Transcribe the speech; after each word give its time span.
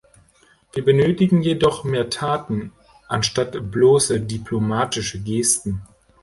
Wir 0.73 0.83
benötigen 0.83 1.43
jedoch 1.43 1.83
mehr 1.83 2.09
Taten, 2.09 2.71
anstatt 3.07 3.69
bloße 3.69 4.19
diplomatische 4.21 5.21
Gesten. 5.21 5.83